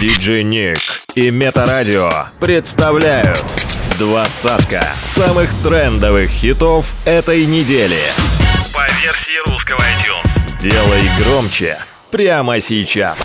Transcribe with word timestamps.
Диджей 0.00 0.44
Ник 0.44 0.78
и 1.14 1.30
Метарадио 1.30 2.10
представляют 2.40 3.44
двадцатка 3.98 4.82
самых 5.14 5.50
трендовых 5.62 6.30
хитов 6.30 6.86
этой 7.04 7.44
недели. 7.44 7.98
По 8.72 8.86
версии 9.02 9.50
русского 9.50 9.78
iTunes. 9.78 10.62
Делай 10.62 11.02
громче 11.22 11.76
прямо 12.10 12.62
сейчас. 12.62 13.18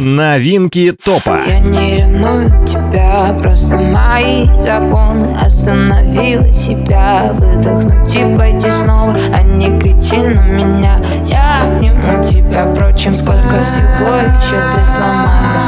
Новинки 0.00 0.92
топа. 0.92 1.40
Я 1.44 1.58
не 1.58 1.96
ревную 1.96 2.48
тебя, 2.64 3.36
просто 3.36 3.76
мои 3.76 4.46
законы 4.60 5.36
Остановила 5.36 6.54
себя, 6.54 7.32
выдохнуть 7.32 8.14
и 8.14 8.36
пойти 8.36 8.70
снова 8.70 9.16
А 9.34 9.42
не 9.42 9.76
кричи 9.80 10.18
на 10.18 10.46
меня, 10.46 11.00
я 11.26 11.64
обниму 11.64 12.22
тебя 12.22 12.72
Впрочем, 12.72 13.16
сколько 13.16 13.60
всего 13.60 14.14
еще 14.18 14.60
ты 14.72 14.82
сломаешь. 14.82 15.62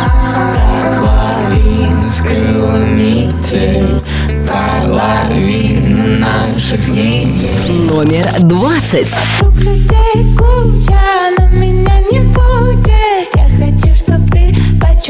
Как 0.54 1.00
лавина 1.02 2.08
скрыла 2.08 2.76
метель 2.76 4.00
Половина 4.48 6.20
наших 6.20 6.88
недель. 6.88 7.50
Номер 7.92 8.28
20. 8.38 9.08
Вокруг 9.40 9.56
людей 9.56 10.36
куча, 10.36 11.00
но 11.36 11.48
меня 11.48 11.98
не 12.12 12.20
будет 12.20 12.69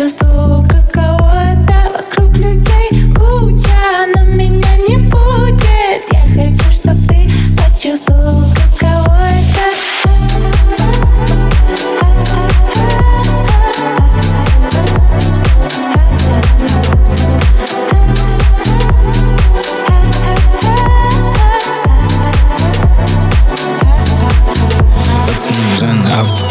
почувствовал, 0.00 0.64
каково 0.66 1.30
это 1.52 1.92
Вокруг 1.92 2.34
людей. 2.36 3.12
Куча, 3.14 4.06
но 4.16 4.24
меня 4.34 4.77
не 4.88 4.96
будет. 4.96 6.02
Я 6.10 6.22
хочу, 6.34 6.72
чтобы 6.72 7.06
ты 7.06 7.30
почувствовал, 7.54 8.49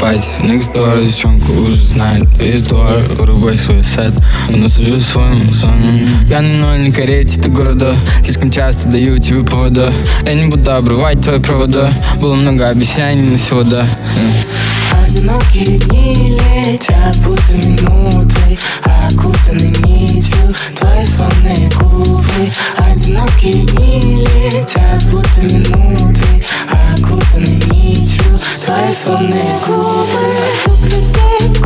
автопате 0.09 0.29
Next 0.41 0.73
door, 0.75 1.03
девчонку 1.03 1.51
уже 1.53 1.77
знает 1.85 2.25
Весь 2.39 2.63
двор, 2.63 2.99
вырубай 3.17 3.57
свой 3.57 3.83
сет 3.83 4.13
У 4.49 4.57
нас 4.57 4.77
уже 4.79 4.99
своим 4.99 5.53
соном 5.53 5.99
Я 6.27 6.41
на 6.41 6.77
ноль 6.77 6.91
карете 6.91 7.39
до 7.39 7.49
города. 7.49 7.95
Слишком 8.23 8.51
часто 8.51 8.89
даю 8.89 9.17
тебе 9.17 9.43
повода. 9.43 9.91
Я 10.25 10.33
не 10.33 10.49
буду 10.49 10.71
обрывать 10.71 11.21
твои 11.21 11.39
провода. 11.39 11.89
Было 12.19 12.35
много 12.35 12.67
обещаний, 12.67 13.31
но 13.31 13.37
всего 13.37 13.63
да. 13.63 13.85
Одинокие 15.05 15.79
дни 15.79 16.37
летят, 16.39 17.17
будто 17.25 17.53
минуты 17.67 18.57
Окутаны 18.83 19.73
нитью 19.83 20.53
твои 20.89 21.05
сонные 21.05 21.69
губы 21.79 22.51
Одинокие 22.77 23.65
дни 23.65 24.25
летят, 24.25 25.03
будто 25.11 25.41
минуты 25.41 26.43
Окутаны 26.69 27.59
нитью. 27.71 28.39
Твои 28.63 28.91
сонные 28.93 29.59
губы. 29.65 30.19
Вокруг 30.65 30.81
людей 30.85 31.61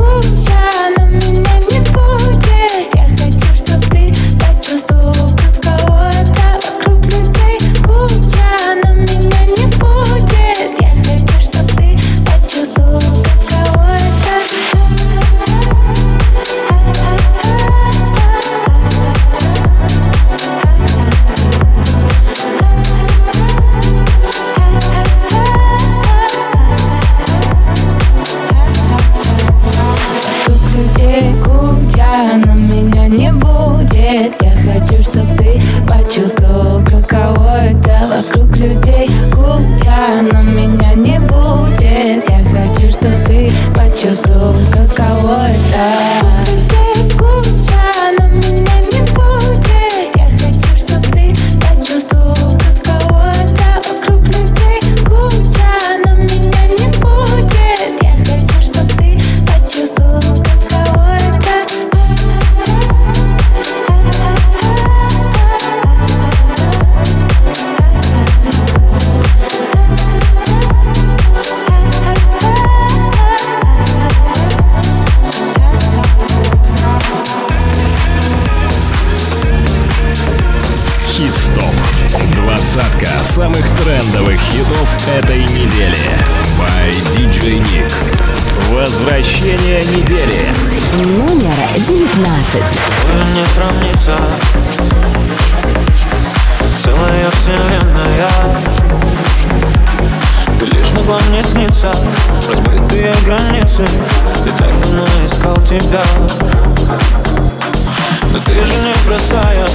простая 109.14 109.66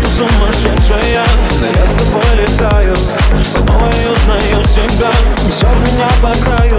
ты 0.00 0.08
сумасшедшая 0.08 1.24
Но 1.60 1.66
я 1.66 1.86
с 1.86 1.94
тобой 1.94 2.22
летаю. 2.36 2.94
По 3.52 3.72
новой 3.72 4.12
узнаю 4.12 4.64
себя. 4.64 5.10
Несет 5.44 5.76
меня 5.86 6.08
по 6.22 6.32
краю. 6.44 6.78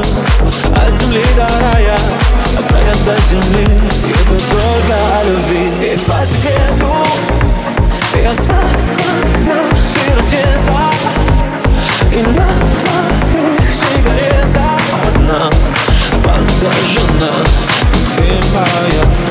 От 0.76 1.02
земли 1.02 1.24
до 1.36 1.48
рая. 1.62 1.98
От 2.58 2.72
рая 2.72 2.96
до 3.06 3.16
земли. 3.30 3.66
И 4.06 4.12
это 4.12 4.38
только 4.50 4.96
о 4.96 5.24
любви. 5.24 5.94
И 5.94 5.98
по 6.00 6.26
секрету 6.26 6.92
Я 8.22 8.34
знаю, 8.34 8.70
ты 9.46 10.16
раздета 10.16 10.92
И 12.12 12.22
на 12.22 12.48
твоих 12.82 13.72
сигаретах 13.72 14.82
Одна 15.08 15.50
подожжена. 16.24 17.34
Ты 18.18 18.28
моя 18.54 19.25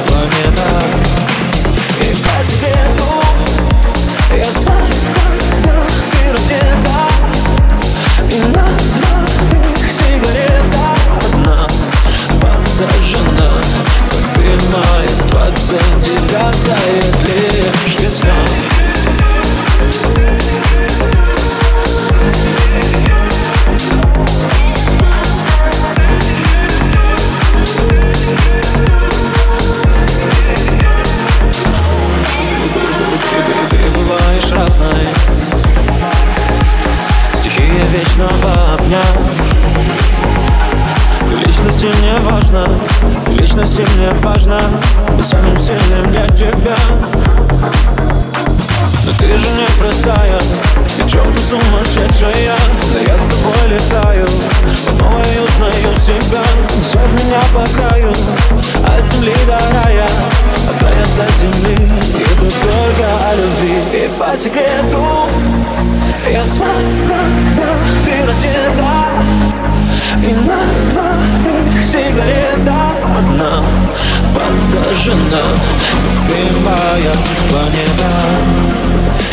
планета. 77.55 78.11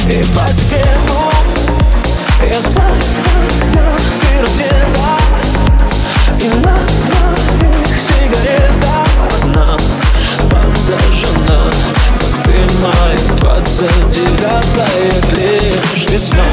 И 0.08 0.24
по 0.36 0.46
секрету 0.54 1.20
Я 2.48 2.60
знаю, 2.70 3.02
ты 4.22 4.42
раздета 4.42 5.10
И 6.40 6.50
на 6.60 6.78
твоих 7.08 8.00
сигарета 8.00 8.96
одна 9.34 9.78
Подожжена 10.50 11.72
ты 12.44 12.56
моя 12.82 13.20
двадцать 13.40 14.12
девятая 14.12 15.12
лишь 15.34 16.06
весна 16.10 16.46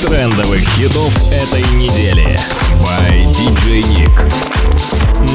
трендовых 0.00 0.60
хитов 0.60 1.12
этой 1.30 1.62
недели. 1.76 2.38
By 2.82 3.26
DJ 3.34 3.82
Nick. 3.82 4.10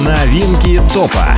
Новинки 0.03 0.81
топа. 0.91 1.35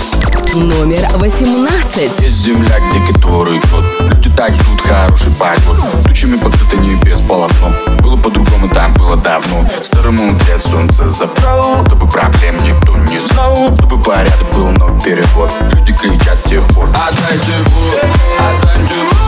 Номер 0.53 1.05
18. 1.15 2.21
Есть 2.21 2.43
земля, 2.43 2.79
где 2.79 3.13
который 3.13 3.59
год. 3.71 3.83
Люди 3.99 4.29
так 4.29 4.53
ждут 4.53 4.79
хороший 4.81 5.31
погоды 5.31 5.81
Тучами 6.05 6.37
покрыто 6.37 6.77
небес 6.77 7.21
полотном. 7.21 7.73
Было 7.99 8.15
по-другому, 8.15 8.69
там 8.69 8.93
было 8.93 9.17
давно. 9.17 9.69
Старому 9.81 10.31
мудрец 10.31 10.63
солнце 10.63 11.07
забрал 11.09 11.85
Чтобы 11.85 12.07
проблем 12.07 12.55
никто 12.63 12.95
не 12.97 13.19
знал. 13.27 13.75
Чтобы 13.75 14.01
порядок 14.01 14.55
был, 14.55 14.71
но 14.71 14.99
перевод. 15.01 15.51
Люди 15.73 15.93
кричат 15.93 16.41
тех 16.45 16.65
пор. 16.67 16.87
Отдайте 16.89 17.51
Бог, 17.65 18.03
отдайте 18.39 18.95
Бог 19.11 19.26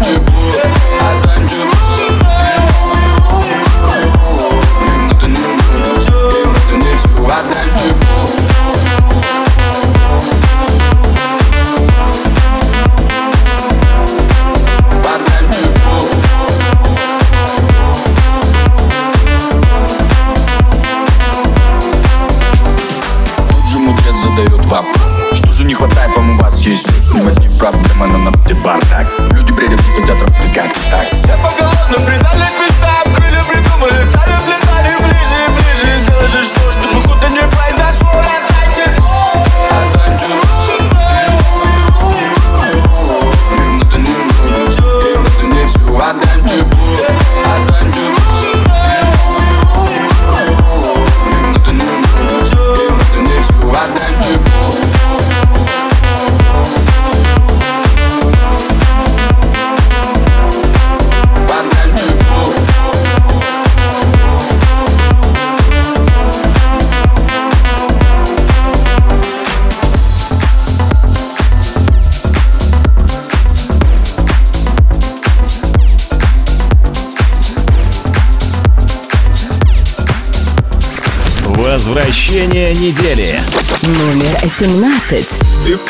все 0.00 0.20
Отдайте 7.30 7.94
Бог, 7.94 8.03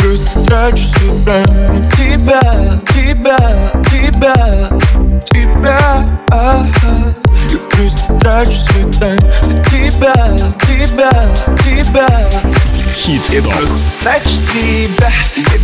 просто 0.04 0.40
трачу 0.44 0.84
время 1.24 1.56
на 1.72 1.90
тебя, 1.92 2.40
тебя, 2.92 3.36
тебя, 3.90 4.68
тебя 5.30 6.20
ага. 6.28 7.14
Я 7.50 7.58
просто 7.70 8.18
трачу 8.18 8.50
тайм 9.00 9.18
на 9.18 9.64
тебя, 9.64 10.14
тебя, 10.66 11.10
тебя 11.64 12.30
Хит 12.94 13.22
Я 13.30 13.42
просто 13.42 13.78
трачу 14.02 14.28
себя, 14.28 15.10
я 15.36 15.63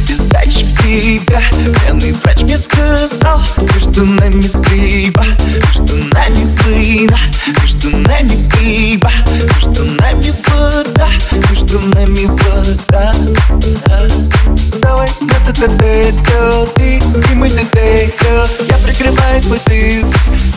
ты 16.74 16.96
и 16.96 17.34
мы 17.34 17.48
да 17.50 17.62
да 17.72 17.80
Я 18.68 18.78
прикрываю 18.78 19.42
свой 19.42 19.58
тыл, 19.60 20.08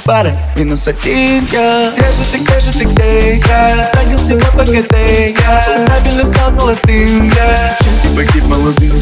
пара 0.04 0.36
минус 0.56 0.88
один 0.88 1.46
я 1.52 1.92
Где 1.92 2.06
же 2.06 2.24
ты, 2.32 2.38
где 2.38 2.60
же 2.60 2.72
ты, 2.72 2.86
где 2.86 3.44
я? 3.48 3.92
Родился 3.94 4.36
в 4.36 4.58
ПГД 4.58 4.96
я 5.40 5.86
Стабильно 5.88 6.26
стал 6.26 6.58
холостым 6.58 7.30
я 7.36 7.78
Чем 7.82 7.94
ты 8.02 8.08
погиб 8.16 8.44
молодым 8.46 8.96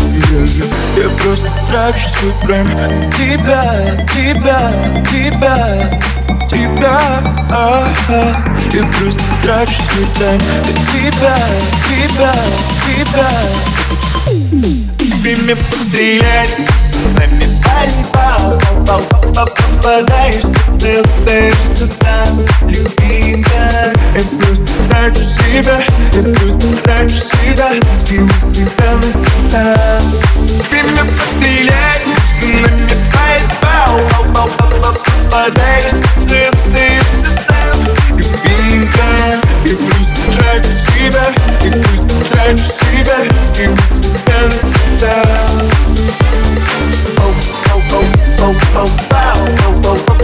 я? 0.95 1.09
Просто 1.23 1.49
трачу 1.69 2.09
свой 2.19 2.33
на 2.47 2.87
Тебя, 3.17 4.05
тебя, 4.13 4.73
тебя 5.11 5.99
Тебя, 6.49 6.99
ага 7.49 8.45
Я 8.73 8.83
просто 8.99 9.21
трачу 9.41 9.81
свой 9.91 10.07
тайм 10.17 10.41
Тебя, 10.91 11.37
тебя, 11.87 12.33
тебя 12.85 13.31
Время 15.21 15.55
пострелять 15.55 16.57
Нами 17.15 17.45
пальба 17.63 18.99
Попадаешь 19.35 20.43
в 20.43 20.81
сердце, 20.81 21.07
остаешься 21.19 21.87
там 21.99 22.43
Любимая 22.67 23.93
Я 24.15 24.21
просто 24.39 24.89
трачу 24.89 25.21
себя 25.21 25.79
Я 26.13 26.23
просто 26.33 26.73
трачу 26.83 27.13
себя. 27.13 27.73
Силу 28.03 28.29
себя 28.51 28.93
на 28.95 29.09
тебя. 29.11 30.01
Время 30.71 31.03
пострелять 31.05 32.01
Нами 32.41 32.89
пальба 33.13 34.49
Попадаешь 35.29 36.03
в 36.17 36.27
сердце, 36.27 36.57
остаешься 36.57 37.31
там 37.47 38.17
Любимая 38.17 39.90
трачу 40.51 40.69
себя 40.69 41.25
И 41.63 41.71
пусть 41.71 42.29
трачу 42.29 42.57
себя 42.57 43.17
Силы 43.53 43.77
себя 44.01 44.39
на 44.43 44.51
тебя 44.51 45.17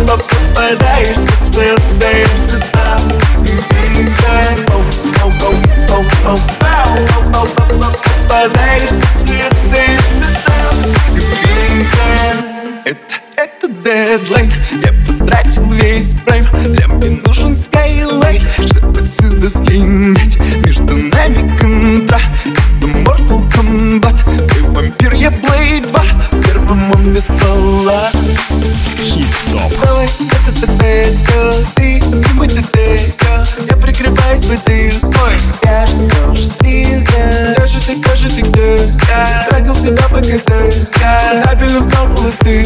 Попадаешься, 0.07 1.33
создаешься 1.45 2.57
там 2.73 3.01
Попадаешься, 8.27 9.07
создаешься 9.19 10.29
там 10.45 10.73
Это, 12.85 13.15
это 13.35 13.67
дедлайн 13.67 14.51
Я 14.83 14.91
потратил 15.07 15.71
весь 15.71 16.13
прайм 16.25 16.45
Для 16.73 16.87
мне 16.87 17.09
нужен 17.25 17.55
скайп 17.55 17.76
скайлайт 17.87 18.41
Чтобы 18.57 18.99
отсюда 18.99 19.49
слинять 19.49 20.37
Между 20.65 20.97
нами 20.97 21.49
контра 21.59 22.19
Это 22.45 22.87
Mortal 22.87 23.49
Kombat 23.51 24.49
Ты 24.49 24.63
вампир, 24.69 25.13
я 25.13 25.29
Blade 25.29 25.87
2 25.87 26.03
В 26.31 26.43
первом 26.43 27.13
без 27.13 27.23
стола 27.23 28.11
Хит-стоп. 28.99 29.71
Давай, 29.83 30.07
это 30.47 30.67
Ты, 31.75 32.01
ты 32.01 32.33
мой 32.33 32.47
детека 32.47 33.45
Я 33.69 33.77
прикрываюсь 33.77 34.45
в 34.45 34.51
этой 34.51 34.93
Ой, 35.03 35.37
я 35.63 35.87
что 35.87 36.35
ж 36.35 36.39
слегка 36.39 37.66
Ты, 37.87 37.95
скажи 38.03 38.29
ты 38.29 38.41
где? 38.41 38.77
Тратил 39.49 39.73
себя 39.73 40.03
по 40.09 40.17
КТ 40.17 40.51
Табельно 41.45 41.81
знал 41.83 42.07
полосты 42.07 42.65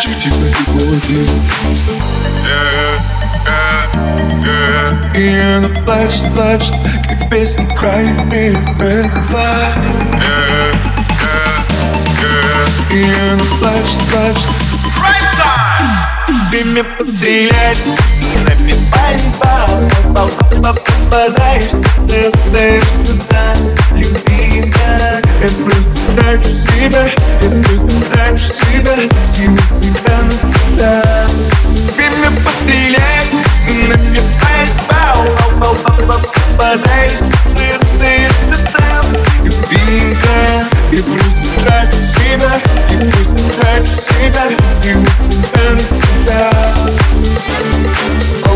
Чуть-чуть 0.00 0.32
на 0.38 0.46
ты 5.12 5.20
И 5.20 5.28
она 5.38 5.68
плачет, 5.84 6.34
плачет 6.34 6.74
Как 7.06 7.18
в 7.22 7.28
песне 7.28 7.68
Cry 7.78 8.16
Me 8.30 8.56
River 8.78 9.74
И 12.90 13.02
она 13.02 13.44
плачет, 13.60 14.00
плачет 14.10 14.56
пострелять. 16.98 17.84
И 18.22 18.38
на 18.38 18.54
мне 18.62 18.74
пальба 18.90 19.68
Попадаешь. 20.50 21.64
В 21.98 22.08
сердце, 22.08 22.38
остаешься 22.38 23.14
там 23.28 23.75
Любимая 23.96 25.22
Я 25.40 25.48
просто 25.64 25.98
трачу 26.14 26.50
себя 26.50 27.08
Я 27.40 27.48
просто 27.62 27.94
трачу 28.12 28.44
себя 28.44 28.96
Силы 29.34 29.58
себя 29.80 30.16
на 30.22 30.30
тебя 30.30 30.94
Время 31.96 32.30
пострелять 32.44 33.32
И 33.68 33.88
на 33.88 33.96
мне 33.96 34.20
пальба 34.40 35.74
Попадаешь 36.58 37.12
в 37.12 37.58
сердце, 37.58 37.86
остаешься 37.94 38.58
там 38.76 39.04
Любимая 39.42 40.66
Я 40.92 41.02
просто 41.02 41.46
трачу 41.64 42.00
себя 42.14 42.52
Я 42.90 42.98
просто 43.10 43.40
трачу 43.60 43.94
себя 43.96 44.44
Силы 44.82 45.06
себя 45.30 45.64
на 45.70 45.78
тебя 45.78 46.50
Попадаешь 48.42 48.55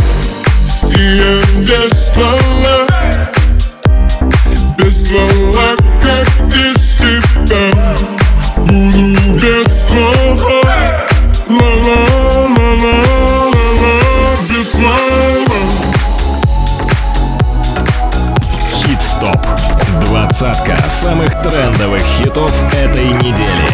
Двадцатка 20.41 20.75
самых 20.89 21.29
трендовых 21.43 22.01
хитов 22.01 22.51
этой 22.73 23.09
недели. 23.13 23.69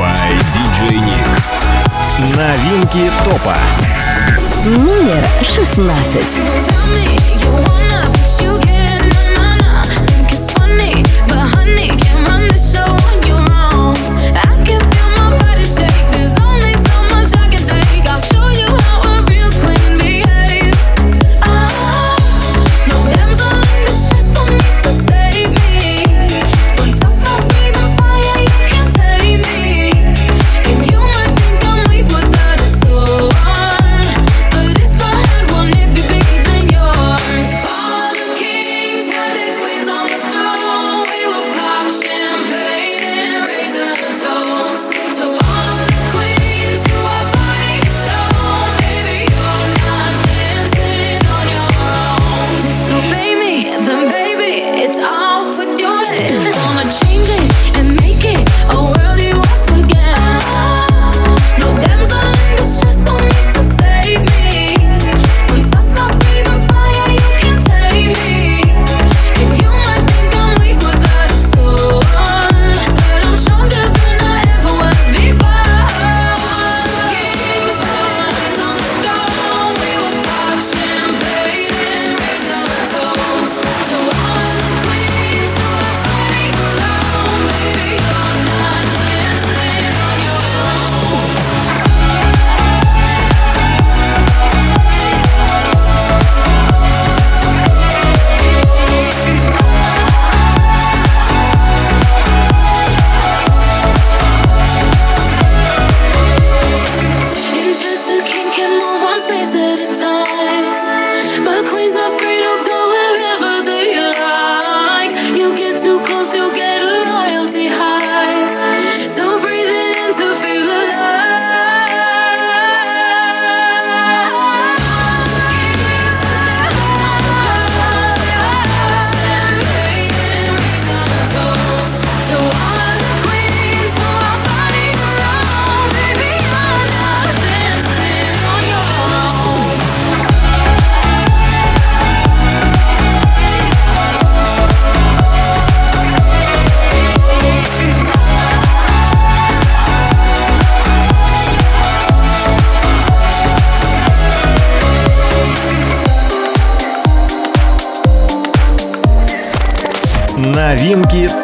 By 0.00 0.40
DJ 0.54 0.94
Nick. 0.94 2.34
Новинки 2.34 3.10
топа. 3.22 3.54
Номер 4.64 5.22
16. 5.42 6.65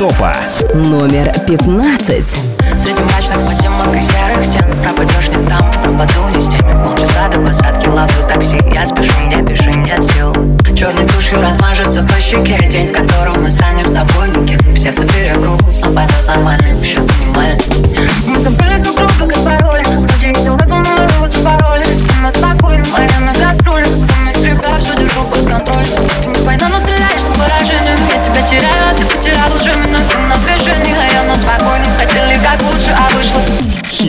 Топа. 0.03 0.35
Номер 0.75 1.33
15. 1.47 2.25
Среди 2.77 3.01
мрачных 3.03 3.39
подземок 3.47 3.95
и 3.97 4.01
серых 4.01 4.45
стен 4.45 4.65
Пропадешь 4.83 5.29
не 5.29 5.49
там, 5.49 5.71
пропаду 5.71 6.29
не 6.35 6.41
с 6.41 6.49
теми. 6.49 6.85
Полчаса 6.85 7.29
до 7.29 7.39
посадки 7.39 7.87
ловлю 7.87 8.27
такси. 8.27 8.59
Я 8.75 8.85
спешу, 8.85 9.13
не 9.29 9.41
бежи, 9.43 9.71
нет 9.71 10.03
сил. 10.03 10.35
Черной 10.75 11.07
тушью 11.07 11.41
размажется 11.41 12.03
по 12.03 12.21
щеке. 12.21 12.59
День, 12.69 12.89
в 12.89 12.93
котором 12.93 13.45
мы 13.45 13.51
станем 13.51 13.87
с 13.87 13.93
тобой 13.93 14.31
никем 14.31 14.59
В 14.75 14.77
сердце 14.77 15.07
перекрут, 15.07 15.63
но 15.63 15.93
пойдет 15.93 16.27
нормально 16.27 16.67
Еще 16.83 16.99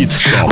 Хит-стоп. 0.03 0.51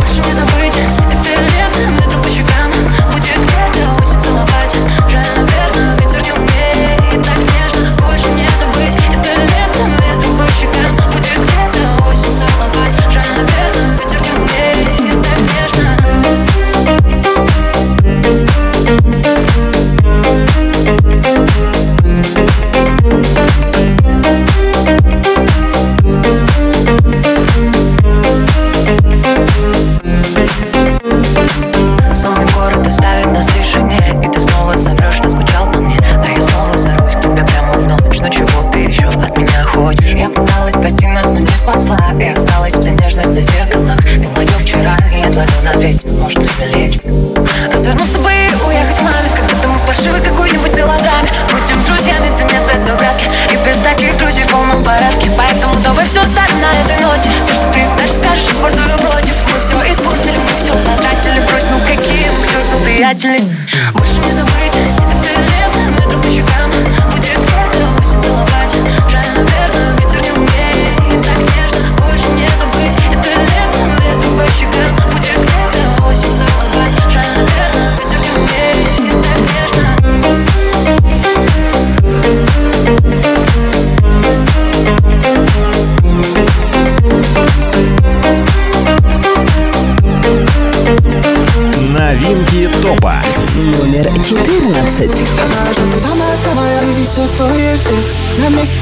Черту 63.21 63.50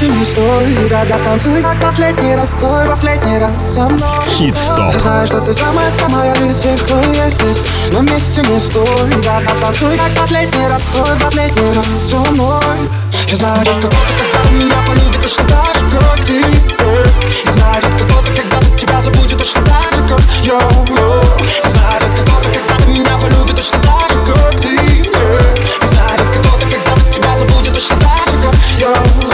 Месте 0.00 0.18
не 0.18 0.24
стой, 0.24 0.88
да-да, 0.88 1.18
танцуй 1.22 1.60
как 1.62 1.78
последний 1.78 2.34
раз 2.34 2.52
Твой 2.52 2.86
последний 2.86 3.36
раз 3.36 3.74
со 3.74 3.86
мной 3.86 4.08
Хит-стоп. 4.30 4.94
Я 4.94 4.98
знаю, 4.98 5.26
что 5.26 5.40
ты 5.42 5.52
самая-самая 5.52 6.34
все, 6.50 6.74
кто 6.78 6.98
есть 7.00 7.42
здесь 7.42 7.62
На 7.92 7.98
месте 7.98 8.40
не 8.48 8.58
стой, 8.58 8.86
да-да, 9.22 9.52
танцуй 9.60 9.98
как 9.98 10.14
последний 10.18 10.66
раз 10.68 10.80
Твой 10.94 11.18
последний 11.18 11.72
раз 11.74 11.86
со 12.08 12.16
мной 12.32 12.62
Я 13.28 13.36
знаю, 13.36 13.62
что 13.62 13.74
кто-то 13.74 13.96
когда 14.32 14.64
меня 14.64 14.76
полюбит 14.86 15.20
точно 15.20 15.44
так 15.44 15.76
же, 15.76 15.90
как 15.90 16.24
ты. 16.24 16.40
Я 17.44 17.52
знаю, 17.52 17.82
что 17.82 18.04
кто-то 18.04 18.32
когда-то 18.32 18.78
тебя 18.78 19.00
забудет 19.02 19.36
точно 19.36 19.60
так 19.66 19.92
же, 19.94 20.02
как 20.08 20.20
я. 20.44 20.60
Я 21.62 21.68
знаю, 21.68 22.00
что 22.00 22.22
кто-то 22.22 22.48
когда-то 22.48 22.86
меня 22.88 23.18
полюбит 23.18 23.54
точно 23.54 23.78
так 23.82 24.10
же, 24.10 24.32
как 24.32 24.60
ты. 24.62 24.76
Я 25.82 25.86
знаю, 25.86 26.16
что 26.16 26.40
кто-то 26.40 26.66
когда-то 26.66 27.12
тебя 27.12 27.36
забудет 27.36 27.74
точно 27.74 27.96
так 27.96 28.30
же, 28.30 28.42
как 28.42 28.54
я 28.78 29.29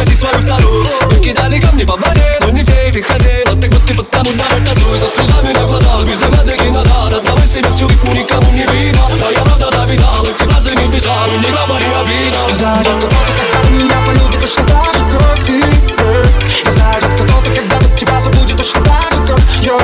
найти 0.00 0.14
свою 0.14 0.40
вторую 0.40 0.86
Мы 1.10 1.18
кидали 1.20 1.60
камни 1.60 1.84
по 1.84 1.96
воде, 1.96 2.38
но 2.40 2.48
не 2.50 2.62
в 2.62 2.66
те 2.66 2.90
ты 2.92 3.02
хотела 3.02 3.54
Так 3.56 3.72
вот 3.72 3.86
ты 3.86 3.94
потому 3.94 4.30
давай 4.32 4.64
танцуй 4.64 4.98
За 4.98 5.08
слезами 5.08 5.52
на 5.52 5.64
глазах, 5.64 6.04
без 6.04 6.22
оглядки 6.22 6.68
назад 6.68 7.12
Отдавай 7.12 7.46
себе 7.46 7.70
всю 7.70 7.88
ритму, 7.88 8.12
никому 8.12 8.50
не 8.52 8.64
видно 8.66 9.02
А 9.26 9.32
я 9.32 9.42
правда 9.42 9.70
завязал, 9.70 10.24
эти 10.24 10.42
фразы 10.42 10.70
не 10.70 10.86
писал. 10.92 11.26
И 11.28 11.38
не 11.38 11.50
говори 11.50 11.84
обидно 12.00 12.40
что 12.82 12.94
кто-то 12.94 13.08
когда-то 13.08 13.70
меня 13.70 13.96
полюбит 14.06 14.40
точно 14.40 14.64
так 14.64 14.94
же, 14.96 15.04
как 15.10 15.44
ты 15.44 15.60
э. 15.98 16.24
Что 16.48 17.24
кто-то 17.24 17.50
когда-то 17.54 17.96
тебя 17.96 18.20
забудет 18.20 18.56
точно 18.56 18.80
так 18.82 19.12
же, 19.12 19.20
как 19.26 19.40
я 19.62 19.78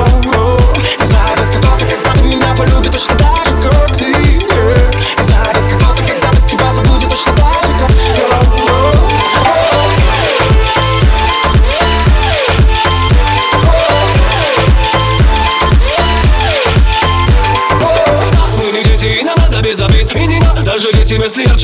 что 0.83 1.59
кто-то 1.59 1.85
когда-то 1.85 2.21
меня 2.23 2.55
полюбит 2.55 2.91
точно 2.91 3.15
так 3.15 3.45
же, 3.45 3.46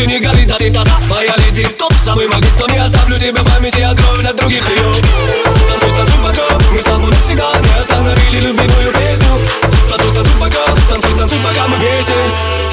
ярче 0.03 0.05
не 0.05 0.19
горит 0.19 0.51
А 0.51 0.57
ты 0.57 0.71
та 0.71 0.83
моя 1.07 1.35
леди, 1.37 1.65
топ 1.77 1.93
самый 1.93 2.27
магнит 2.27 2.51
Но 2.59 2.67
не 2.67 2.79
оставлю 2.79 3.17
тебя 3.17 3.41
в 3.41 3.51
памяти, 3.51 3.81
открою 3.81 4.21
для 4.21 4.33
других 4.33 4.69
ее. 4.69 4.93
Танцуй, 5.69 5.97
танцуй 5.97 6.23
пока, 6.23 6.41
мы 6.71 6.81
с 6.81 6.83
тобой 6.83 7.11
навсегда 7.11 7.51
Не 7.61 7.81
остановили 7.81 8.47
любимую 8.47 8.91
песню. 8.93 9.27
Танцуй, 9.89 10.13
танцуй 10.13 10.33
пока, 10.39 10.65
танцуй, 10.89 11.17
танцуй 11.17 11.39
пока 11.39 11.67
мы 11.67 11.77
вместе. 11.77 12.13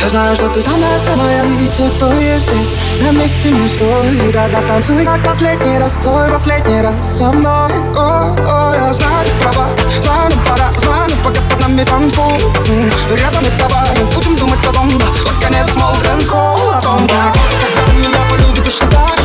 Я 0.00 0.08
знаю, 0.08 0.34
что 0.34 0.48
ты 0.48 0.62
самая-самая 0.62 1.44
и 1.44 1.68
все, 1.68 1.88
кто 1.90 2.12
есть 2.14 2.50
здесь. 2.50 2.72
На 3.02 3.10
месте 3.10 3.50
не 3.50 3.68
стой, 3.68 4.32
да-да, 4.32 4.60
танцуй 4.62 5.04
как 5.04 5.22
последний 5.22 5.78
раз 5.78 5.94
Твой 5.94 6.28
последний 6.30 6.80
раз 6.80 7.18
со 7.18 7.30
мной. 7.32 7.70
О, 7.96 8.34
о, 8.38 8.74
я 8.74 8.92
знаю, 8.92 9.26
ты 9.26 9.32
права 9.42 9.68
Знаю, 10.02 10.32
пора, 10.48 10.72
знаю, 10.78 11.10
пока 11.22 11.40
под 11.50 11.60
нами 11.60 11.84
танцпол 11.84 12.32
Рядом 13.16 13.44
мы 13.44 13.50
давай, 13.58 14.04
будем 14.14 14.36
думать 14.36 14.58
потом 14.64 14.88
да, 14.98 15.29
Под 15.50 15.56
конец 15.56 15.72
смол 15.72 15.92
трансхол 15.96 16.70
О 16.70 16.80
том, 16.80 17.06
да, 17.06 17.32
когда 17.60 17.98
меня 17.98 18.20
полюбит 18.30 18.64
точно 18.64 18.86
так 18.88 19.19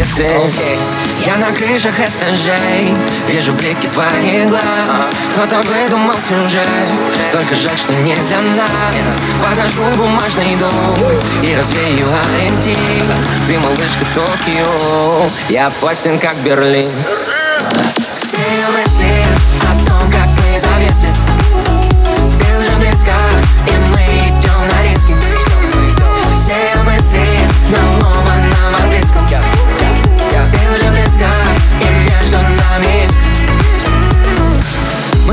ледовитый 0.00 0.78
Я 1.26 1.36
на 1.36 1.52
крышах 1.52 1.94
этажей 1.98 2.94
Вижу 3.28 3.52
блики 3.54 3.86
твоих 3.88 4.48
глаз. 4.48 5.12
Кто-то 5.32 5.60
выдумал 5.62 6.14
сюжет. 6.14 6.66
Только 7.32 7.54
жаль, 7.54 7.76
что 7.76 7.92
не 7.92 8.14
для 8.14 8.40
нас. 8.56 9.20
Покажу 9.42 9.82
бумажный 9.96 10.56
дом 10.56 10.96
И 11.42 11.54
развею 11.54 12.06
ориентир. 12.36 12.76
Ты 13.46 13.58
малышка 13.58 14.04
Токио. 14.14 15.30
Я 15.48 15.68
опасен, 15.68 16.18
как 16.18 16.36
Берлин. 16.38 16.92
Все 18.14 18.38
мысли 18.72 19.12
о 19.62 19.88
том, 19.88 20.10
как 20.10 20.26
мы 20.26 20.58
зависли. 20.58 21.08
Ты 22.38 22.58
уже 22.58 22.76
близко, 22.78 23.12
и 23.66 23.78
мы 23.90 24.02
идем 24.28 24.66
на 24.66 24.82
риски. 24.82 25.14
Все 26.30 26.82
мысли 26.84 27.26
на 27.70 28.06
ломаном 28.06 28.74
английском 28.82 29.26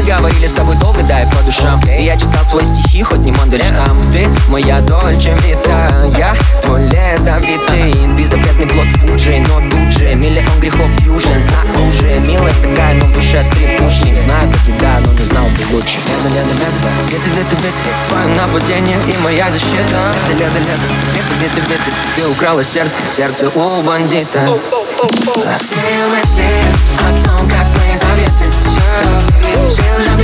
говорили 0.08 0.48
с 0.48 0.54
тобой 0.54 0.76
долго, 0.78 1.04
да, 1.04 1.22
и 1.22 1.26
по 1.30 1.44
душам 1.44 1.82
И 1.82 2.04
я 2.04 2.16
читал 2.16 2.44
свои 2.44 2.66
стихи, 2.66 3.04
хоть 3.04 3.20
не 3.20 3.32
Мандельштам. 3.34 4.02
Ты 4.12 4.28
моя 4.48 4.80
дольче 4.80 5.36
вита, 5.44 5.90
я 6.18 6.36
твой 6.62 6.84
ледовитый 6.84 7.94
Безопретный 8.18 8.68
плод 8.68 8.88
Фуджи, 9.00 9.44
но 9.48 9.60
тут 9.70 9.92
же 9.92 10.16
Миллион 10.16 10.60
грехов 10.62 10.90
фьюжн, 11.00 11.42
снаружи 11.42 12.20
Милая 12.26 12.54
такая, 12.64 12.96
но 12.96 13.08
в 13.08 13.14
душе 13.14 13.44
стрипушник 13.44 14.20
Знаю, 14.22 14.50
как 14.52 14.62
еда, 14.76 14.98
но 15.06 15.12
не 15.12 15.26
знал 15.26 15.46
бы 15.46 15.76
лучше. 15.76 15.98
Лето, 16.08 16.30
лето, 16.36 16.54
лето, 16.56 16.78
лето, 17.12 17.30
лето, 17.38 17.56
лето 17.64 17.78
Твое 18.08 18.28
нападение 18.36 18.98
и 19.08 19.22
моя 19.22 19.52
защита. 19.52 20.00
Лето, 20.30 20.40
лето, 20.40 20.60
лето, 20.60 21.34
лето, 21.42 21.60
лето, 21.60 21.70
лето 21.70 21.92
Ты 22.16 22.28
украла 22.28 22.64
сердце, 22.64 23.02
сердце 23.14 23.50
у 23.54 23.82
бандита. 23.84 24.40
Все 25.60 25.76
мысли 26.10 26.48
о 27.00 27.26
том, 27.26 27.48
как 27.50 27.68
мы 27.76 27.98
зависли 27.98 29.37
Ты 29.68 29.74
уже 29.74 30.18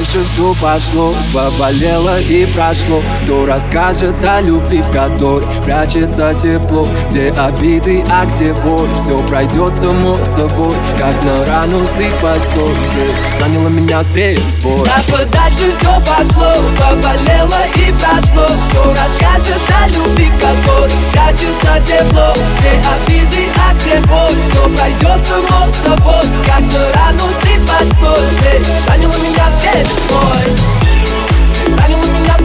дальше 0.00 0.24
все 0.24 0.54
пошло, 0.54 1.12
поболело 1.34 2.18
и 2.20 2.46
прошло. 2.46 3.02
Кто 3.22 3.44
расскажет 3.44 4.16
о 4.24 4.40
любви, 4.40 4.80
в 4.80 4.90
которой 4.90 5.46
прячется 5.62 6.34
тепло? 6.34 6.88
Где 7.10 7.30
обиды, 7.30 8.02
а 8.08 8.24
где 8.24 8.54
боль? 8.54 8.88
Все 8.98 9.18
пройдет 9.26 9.74
само 9.74 10.16
собой 10.24 10.74
Как 10.98 11.22
на 11.22 11.44
рану 11.44 11.86
сыпать 11.86 12.44
соль. 12.48 12.74
Ты 12.94 13.40
Заняла 13.40 13.68
меня 13.68 14.02
стрельбой 14.02 14.88
А 14.88 15.02
подальше 15.10 15.72
все 15.78 15.92
пошло, 16.00 16.52
поболело 16.78 17.60
и 17.74 17.92
прошло. 17.92 18.46
Кто 18.70 18.90
расскажет 18.90 19.60
о 19.82 19.88
любви, 19.88 20.30
в 20.30 20.40
которой 20.40 20.92
прячется 21.12 21.80
тепло? 21.86 22.32
Где 22.58 22.80
обиды, 22.94 23.48
а 23.56 23.74
где 23.74 24.00
боль? 24.06 24.36
Все 24.48 24.68
пройдет 24.76 25.26
само 25.26 25.66
собой 25.84 26.24
Как 26.46 26.62
на 26.72 26.92
рану 26.94 27.24
сыпать 27.42 27.98
соль. 27.98 28.30
Ты 28.40 28.60
меня 29.22 29.50
стрельбой 29.90 30.56
Ранила 31.78 32.04
меня 32.04 32.39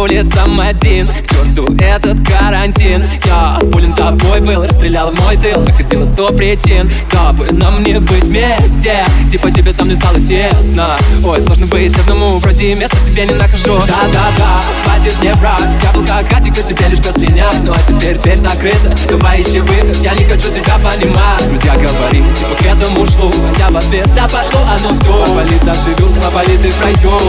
улицам 0.00 0.58
один. 0.58 1.08
К 1.08 1.28
черту 1.28 1.74
этот 1.78 2.26
карантин. 2.26 3.08
Я 3.26 3.58
болен 3.64 3.94
тобой 3.94 4.40
был, 4.40 4.64
расстрелял 4.64 5.12
мой 5.12 5.36
тыл. 5.36 5.60
Находила 5.60 6.04
сто 6.04 6.28
причин, 6.28 6.90
дабы 7.12 7.52
нам 7.52 7.82
не 7.82 8.00
быть 8.00 8.24
вместе. 8.24 9.04
Типа 9.30 9.50
тебе 9.50 9.72
со 9.72 9.84
мной 9.84 9.96
стало 9.96 10.20
тесно. 10.20 10.96
Ой, 11.24 11.40
сложно 11.42 11.66
быть 11.66 11.96
одному, 11.98 12.38
вроде 12.38 12.74
места 12.74 12.96
себе 12.96 13.26
не 13.26 13.34
нахожу. 13.34 13.78
Да-да-да, 13.86 14.60
хватит 14.84 15.14
мне 15.20 15.34
врать. 15.34 15.60
Я 15.82 15.92
был 15.92 16.04
как 16.04 16.32
Атика, 16.32 16.62
тебе 16.62 16.88
лишь 16.88 17.00
слинять 17.12 17.56
Ну 17.64 17.72
а 17.72 17.78
теперь 17.86 18.16
дверь 18.18 18.38
закрыта, 18.38 18.94
давай 19.08 19.42
ищи 19.42 19.60
выход 19.60 19.96
Я 20.02 20.14
не 20.14 20.24
хочу 20.24 20.48
тебя 20.48 20.76
понимать. 20.78 21.48
Друзья 21.48 21.74
говорили, 21.74 22.32
типа 22.32 22.54
к 22.58 22.66
этому 22.66 23.06
шло 23.06 23.30
А 23.30 23.58
я 23.58 23.70
в 23.70 23.76
ответ, 23.76 24.08
да 24.14 24.24
пошло 24.24 24.60
оно 24.62 24.94
все 24.94 25.24
Поболит 25.24 25.62
заживет, 25.62 26.22
поболит 26.22 26.64
и 26.64 26.70
пройдет 26.80 27.22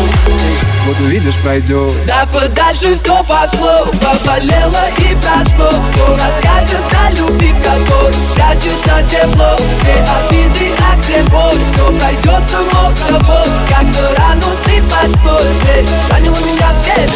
Вот 0.88 0.99
увидишь, 0.99 1.36
пройдет 1.36 1.93
Да 2.05 2.27
подальше 2.62 2.95
все 2.95 3.24
пошло 3.24 3.86
Поболело 4.02 4.86
и 4.97 5.15
прошло. 5.15 5.69
Кто 5.91 6.13
расскажет 6.13 6.82
о 7.06 7.12
любви, 7.12 7.54
в 7.54 7.62
которой 7.63 8.13
прячется 8.36 9.04
тепло 9.10 9.56
Где 9.82 9.93
обиды, 9.93 10.71
а 10.80 10.95
где 11.02 11.24
боль. 11.24 11.52
Все 11.74 11.91
пройдет 11.97 12.50
само 12.50 12.91
собой 12.93 13.45
Как-то 13.67 14.15
рану 14.17 14.47
сыпать 14.63 15.19
соль 15.21 15.54
Ты 15.65 15.86
ранила 16.12 16.38
меня 16.38 16.71
здесь, 16.82 17.12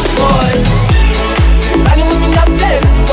Ты 1.72 1.84
ранила 1.84 2.14
меня 2.14 2.42
здесь, 2.46 3.05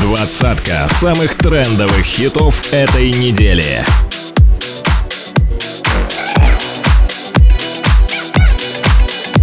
Двадцатка 0.00 0.88
самых 1.00 1.34
трендовых 1.36 2.04
хитов 2.04 2.54
этой 2.72 3.10
недели. 3.12 3.84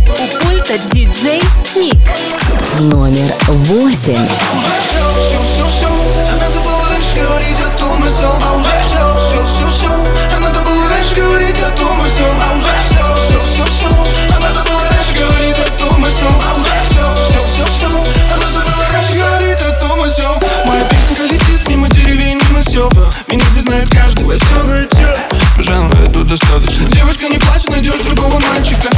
У 0.07 0.39
пульта 0.39 0.77
диджей 0.91 1.41
Ник. 1.75 1.95
Номер 2.79 3.33
восемь. 3.47 4.27
Надо 6.39 6.59
было 6.61 6.89
раньше 6.89 7.13
говорить 7.15 7.57
о 7.59 7.77
том 7.77 8.03
и 8.03 8.09
сём 8.09 8.41
А 8.41 8.55
уже 8.55 8.71
все, 8.87 9.03
все, 9.27 9.43
все, 9.43 9.67
все, 9.77 10.39
надо 10.39 10.59
было 10.61 10.89
раньше 10.89 11.13
говорить 11.15 11.59
о 11.59 11.69
том 11.77 12.05
и 12.05 12.09
сём 12.09 12.35
А 12.41 12.50
высокая 24.31 24.87
Пожалуй, 25.57 25.91
это 26.07 26.23
достаточно. 26.23 26.89
Девушка, 26.89 27.27
не 27.27 27.37
плачь, 27.37 27.65
найдешь 27.67 27.99
другого 28.05 28.39
мальчика. 28.39 28.89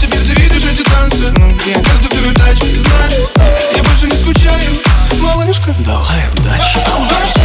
Теперь 0.00 0.20
ты 0.20 0.40
видишь 0.40 0.64
эти 0.64 0.82
танцы. 0.82 1.32
Ну 1.38 1.52
где? 1.54 1.72
Каждый 1.82 2.08
второй 2.08 2.34
тачке, 2.34 2.66
значит 2.76 3.32
Я 3.74 3.82
больше 3.82 4.06
не 4.06 4.16
скучаю, 4.16 4.72
малышка. 5.20 5.74
Давай, 5.80 6.28
удачи. 6.36 6.78
А 6.86 7.00
ужасно 7.00 7.35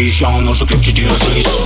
обещал, 0.00 0.32
но 0.32 0.40
ну 0.40 0.52
же 0.54 0.66
крепче 0.66 0.92
держись. 0.92 1.58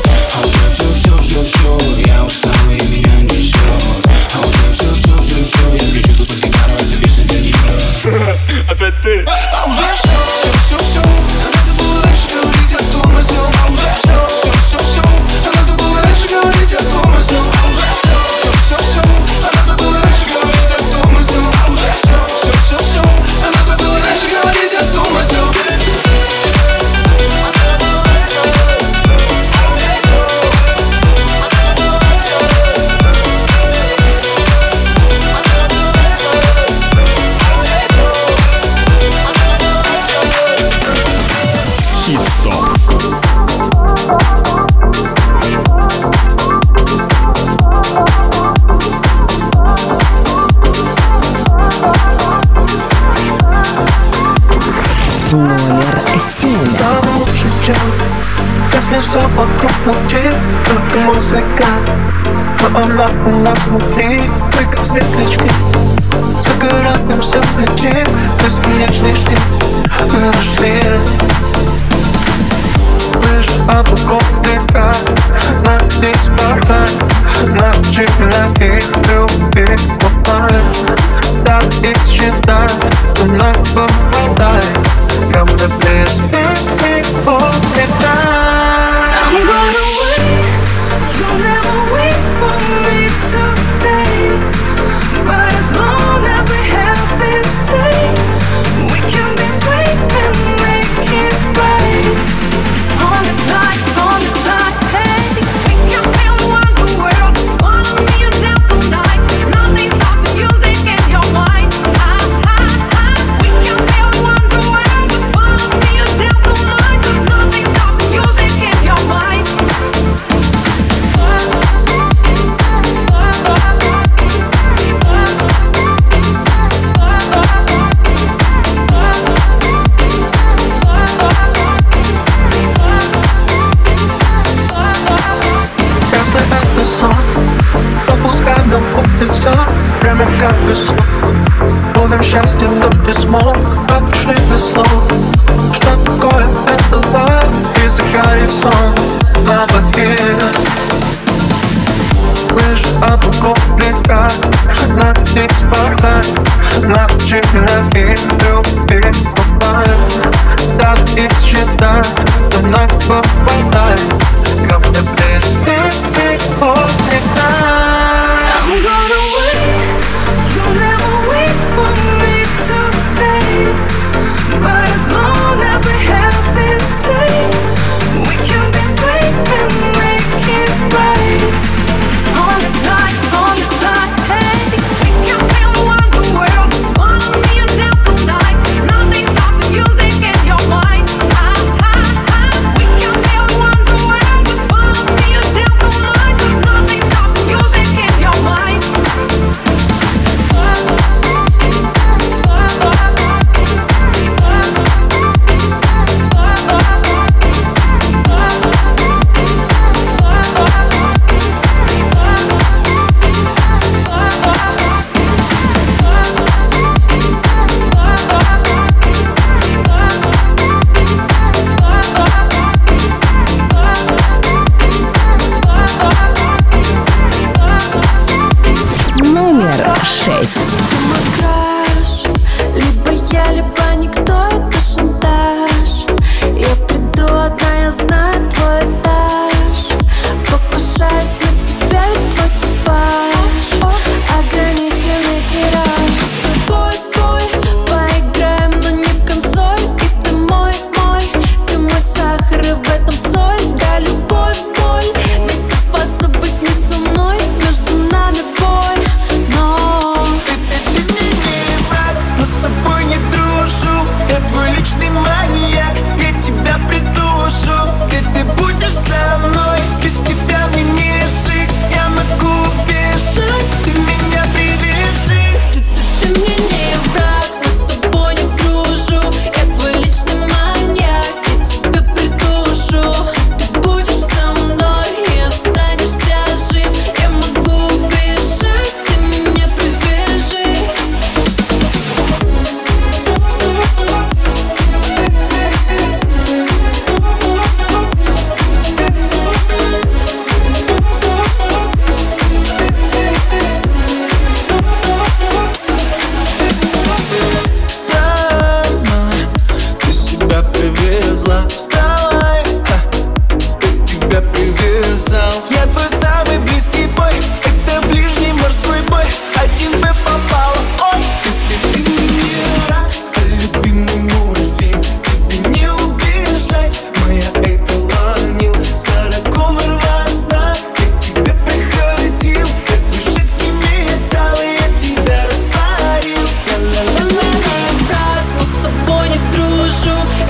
not 63.45 63.59
smoking. 63.59 64.21
We 64.57 64.65
got 64.73 64.87
sick 64.87 65.24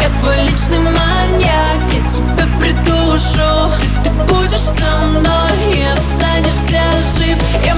Я 0.05 0.11
твой 0.21 0.37
личный 0.43 0.81
маньяк, 0.81 1.81
я 1.95 2.01
тебя 2.11 2.47
придушу. 2.61 3.73
Ты, 4.03 4.11
ты 4.11 4.11
будешь 4.27 4.61
со 4.61 4.99
мной 5.07 5.53
и 5.73 5.83
останешься 5.83 6.83
жив. 7.17 7.39
Я 7.65 7.74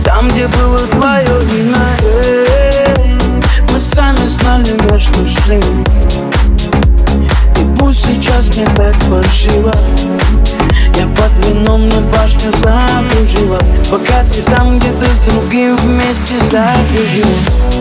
там 0.00 0.28
где 0.28 0.46
было 0.48 0.78
твое 0.88 1.26
Эй, 2.02 3.18
Мы 3.72 3.78
сами 3.78 4.26
знали, 4.28 4.72
во 4.88 4.98
что 4.98 5.18
шли. 5.42 5.60
И 7.56 7.76
пусть 7.78 8.04
сейчас 8.04 8.48
мне 8.56 8.66
так 8.76 8.94
паршиво 9.10 9.72
я 10.96 11.06
под 11.06 11.46
вином 11.46 11.88
на 11.88 12.00
башню 12.12 12.50
закружила. 12.58 13.58
Пока 13.90 14.22
ты 14.24 14.42
там 14.42 14.78
где-то 14.78 15.06
с 15.06 15.30
другим 15.30 15.76
вместе 15.76 16.34
закружила 16.50 17.71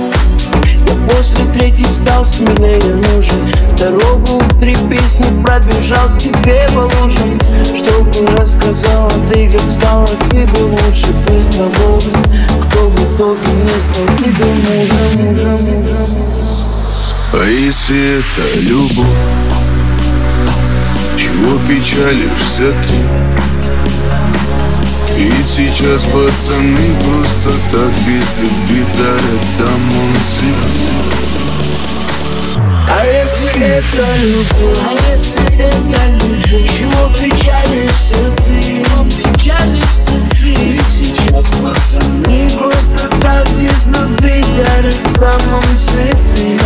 После 1.09 1.45
третьей 1.53 1.85
стал 1.85 2.25
смелее 2.25 2.79
нужен 3.13 3.51
Дорогу 3.77 4.39
в 4.39 4.59
три 4.59 4.75
песни 4.89 5.25
пробежал 5.43 6.17
тебе 6.17 6.67
по 6.73 6.81
лужам 6.81 7.39
Чтобы 7.75 8.35
рассказала 8.37 9.11
ты, 9.31 9.49
как 9.49 9.61
стало 9.71 10.07
тебе 10.29 10.47
лучше 10.61 11.13
без 11.27 11.47
свободы 11.53 12.05
Кто 12.67 12.89
в 12.89 13.15
итоге 13.15 13.51
не 13.63 13.79
стал 13.79 14.17
тебе 14.17 14.45
мужем, 14.45 15.25
мужем, 15.25 15.81
мужем 15.81 16.21
А 17.33 17.45
если 17.45 18.19
это 18.19 18.59
любовь? 18.59 19.07
Чего 21.17 21.59
печалишься 21.67 22.73
ты? 22.83 23.31
Ведь 25.17 25.47
сейчас 25.47 26.03
пацаны 26.05 26.95
просто 27.01 27.51
так 27.71 27.91
без 28.07 28.37
любви 28.37 28.85
дарят 28.97 29.43
домой 29.59 30.15
цветы 30.29 30.91
А 32.89 33.05
если 33.05 33.65
это 33.65 34.05
любовь? 34.23 34.77
А 34.87 34.93
если 35.11 35.43
это 35.59 36.01
любовь? 36.07 36.69
Чего 36.77 37.09
печалишься 37.15 38.21
ты? 38.45 38.85
Печалишься 39.17 40.17
ты? 40.31 40.55
Ведь 40.55 40.87
сейчас 40.87 41.47
пацаны 41.51 42.49
просто 42.57 43.09
так 43.21 43.47
без 43.59 43.87
любви 43.87 44.43
дарят 44.57 45.13
домой 45.19 45.63
цветы 45.77 46.59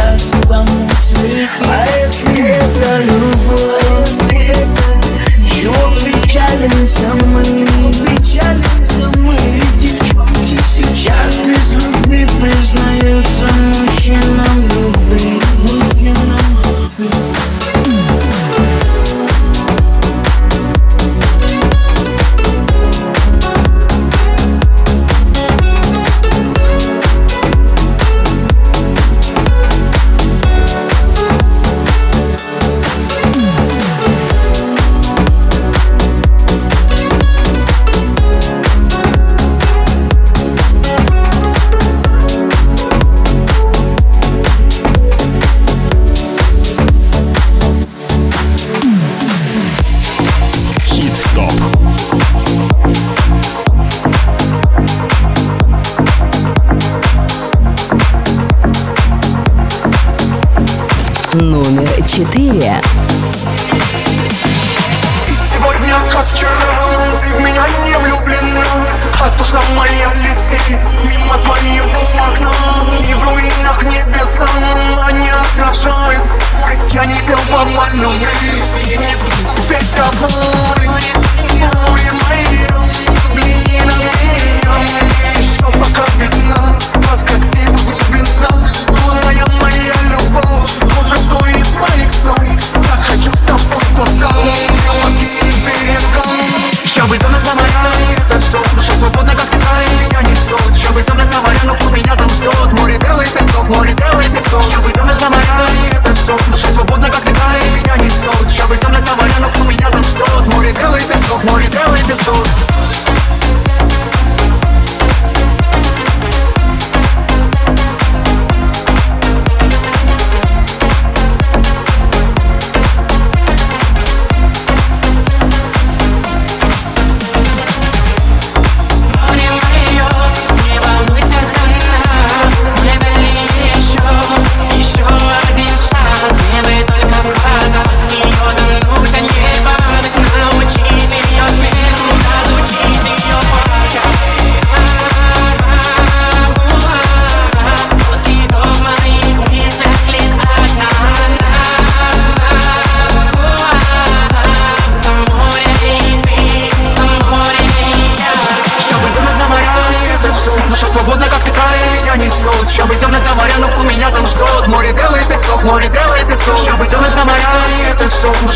А 1.67 1.87
если 1.99 2.41
это 2.47 3.01
любовь? 3.03 3.85
А 4.27 4.33
чего 4.33 4.94
печалимся 6.35 7.13
мы? 7.27 7.43
Печалимся 7.43 9.09
мы 9.19 9.35
Ведь 9.53 9.77
девчонки 9.79 10.59
сейчас 10.63 11.37
без 11.45 11.71
любви 11.71 12.27
признаются 12.41 13.47
мужчинам 13.79 14.44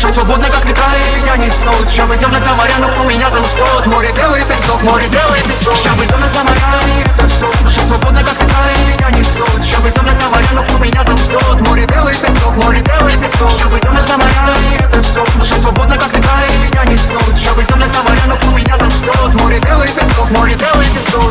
Душа 0.00 0.14
свободна, 0.14 0.48
как 0.48 0.64
ветра, 0.64 0.86
и 0.96 1.20
меня 1.20 1.36
несет 1.36 1.90
Сейчас 1.90 2.08
бы 2.08 2.16
темно 2.16 2.38
за 2.38 2.54
моря, 2.54 2.72
но 2.80 2.88
кто 2.88 3.04
меня 3.04 3.28
там 3.28 3.44
ждет 3.44 3.84
Море 3.84 4.10
белый 4.16 4.40
песок, 4.46 4.82
море 4.82 5.06
белый 5.08 5.42
песок. 5.42 5.76
Сейчас 5.76 5.94
бы 5.94 6.06
темно 6.06 6.26
за 6.32 6.42
моря, 6.42 6.72
и 6.88 7.04
это 7.04 7.28
все 7.28 7.52
Душа 7.60 7.80
свободна, 7.82 8.24
как 8.24 8.40
ветра, 8.40 8.64
и 8.80 8.84
меня 8.88 9.10
несет 9.10 9.62
Сейчас 9.62 9.80
бы 9.82 9.90
темно 9.90 10.12
за 10.18 10.30
моря, 10.30 10.48
но 10.54 10.62
кто 10.62 10.78
меня 10.78 11.04
там 11.04 11.18
ждет 11.18 11.60
Море 11.68 11.84
белый 11.84 12.14
песок, 12.14 12.56
море 12.56 12.80
белый 12.80 13.12
песок. 13.12 13.50
Сейчас 13.50 13.68
бы 13.68 13.78
темно 13.78 14.00
за 14.06 14.16
моря, 14.16 14.56
и 14.72 14.82
это 14.82 15.02
все 15.02 15.22
Душа 15.38 15.54
свободна, 15.60 15.98
как 15.98 16.14
ветра, 16.14 16.32
и 16.48 16.58
меня 16.64 16.84
несет 16.86 17.36
Сейчас 17.36 17.54
бы 17.56 17.64
темно 17.64 17.84
за 17.84 18.02
моря, 18.02 18.24
но 18.26 18.36
кто 18.36 18.50
меня 18.52 18.76
там 18.78 18.90
ждет 18.90 19.34
Море 19.34 19.60
белый 19.60 19.88
песок, 19.88 20.30
море 20.30 20.54
белый 20.56 20.86
песок. 20.96 21.30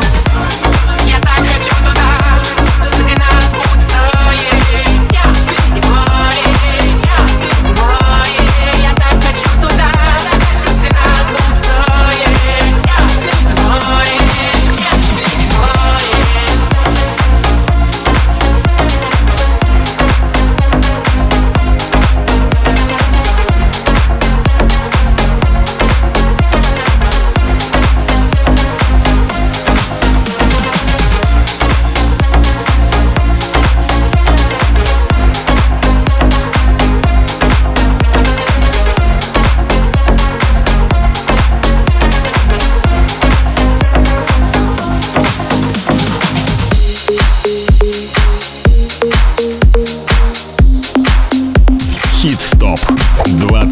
Я 1.10 1.18
так 1.18 1.42
хочу 1.42 1.74
туда, 1.82 2.19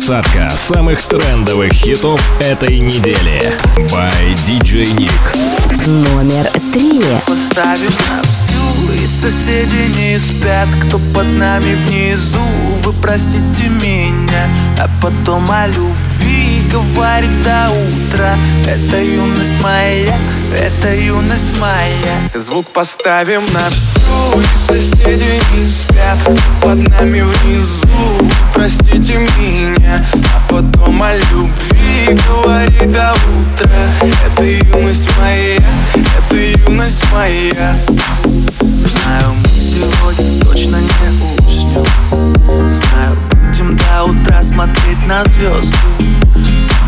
Двадцатка 0.08 0.48
самых 0.56 1.02
трендовых 1.02 1.70
хитов 1.70 2.18
этой 2.40 2.78
недели. 2.78 3.42
By 3.92 4.34
DJ 4.46 4.86
Nick. 4.96 5.86
Номер 5.86 6.50
три. 6.72 7.02
Поставим 7.26 7.92
на 8.08 8.22
всю 8.22 8.92
И 8.94 9.06
соседи 9.06 9.98
не 9.98 10.18
спят 10.18 10.66
Кто 10.86 10.98
под 11.14 11.26
нами 11.36 11.74
внизу 11.84 12.40
Вы 12.84 12.92
простите 12.94 13.68
меня 13.68 14.48
А 14.78 14.88
потом 15.02 15.50
о 15.50 15.66
любви 15.66 16.57
Говорит 16.70 17.30
до 17.44 17.70
утра. 17.70 18.36
Это 18.66 19.02
юность 19.02 19.54
моя 19.62 20.14
Это 20.54 20.94
юность 20.94 21.58
моя. 21.58 22.16
Звук 22.34 22.66
поставим 22.68 23.42
на 23.52 23.70
всю 23.70 24.40
И 24.40 24.66
соседи 24.66 25.40
не 25.54 25.64
спят. 25.64 26.18
Под 26.60 26.76
нами 26.76 27.22
внизу 27.22 27.88
простите 28.52 29.18
меня. 29.38 30.04
А 30.12 30.52
потом 30.52 31.02
о 31.02 31.14
любви 31.14 32.18
Говорит 32.28 32.92
до 32.92 33.14
утра. 33.14 33.70
Это 34.26 34.44
юность 34.44 35.08
моя 35.18 35.56
Это 35.94 36.36
юность 36.36 37.04
моя. 37.12 37.76
Знаю, 38.60 39.32
мы 39.42 39.48
сегодня 39.48 40.44
точно 40.44 40.76
не 40.76 41.46
уснем 41.46 42.68
Знаю, 42.68 43.16
будем 43.30 43.76
до 43.76 44.04
утра 44.04 44.42
смотреть 44.42 45.06
на 45.06 45.24
звезды 45.24 45.76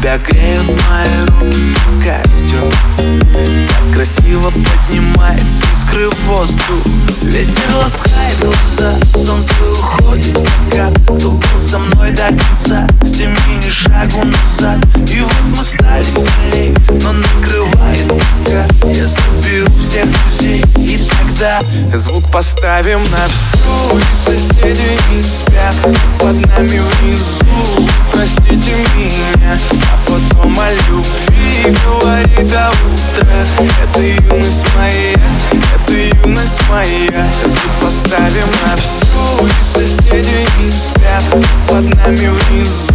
Тебя 0.01 0.17
греют 0.17 0.67
мои 0.67 1.27
руки 1.27 1.61
и 1.61 2.03
костюм 2.03 2.71
Так 2.97 3.93
красиво 3.95 4.51
поднимает 4.51 5.43
искры 5.75 6.09
в 6.09 6.27
воздух. 6.27 6.87
Ветер 7.23 7.77
ласкает 7.77 8.39
глаза, 8.41 8.99
солнце 9.13 9.53
уходит 9.71 10.37
в 10.37 10.41
закат. 10.41 10.95
Кто 11.05 11.31
был 11.33 11.43
со 11.59 11.79
мной 11.79 12.13
до 12.13 12.29
конца, 12.29 12.87
с 13.03 13.13
теми 13.13 13.37
ни 13.63 13.69
шагу 13.69 14.25
назад. 14.25 14.79
И 15.11 15.21
вот 15.21 15.43
мы 15.55 15.63
стали 15.63 16.05
сильней, 16.05 16.75
но 17.03 17.13
накрывает 17.13 18.09
тоска. 18.09 18.67
Я 18.89 19.07
соберу 19.07 19.71
всех 19.79 20.07
друзей 20.11 20.65
и 20.79 20.99
тогда 21.09 21.61
Звук 21.95 22.31
поставим 22.31 23.01
на 23.11 23.27
всю 23.29 23.99
И 23.99 24.03
соседи 24.25 24.99
не 25.13 25.23
спят 25.23 25.75
под 26.19 26.35
нами 26.47 26.81
внизу. 27.03 27.89
Простите 28.13 28.75
меня, 28.97 29.59
потом 30.07 30.59
о 30.59 30.71
любви 30.73 31.77
Говори 31.85 32.43
до 32.45 32.71
утра 32.71 33.45
Это 33.83 34.01
юность 34.01 34.67
моя, 34.77 35.15
это 35.53 35.93
юность 35.93 36.61
моя. 36.69 37.29
Звук 37.45 37.73
поставим 37.83 38.51
на 38.67 38.77
всю 38.77 39.47
И 39.47 39.51
соседи 39.73 40.47
не 40.61 40.71
спят 40.71 41.23
под 41.69 41.85
нами 41.95 42.29
внизу. 42.29 42.95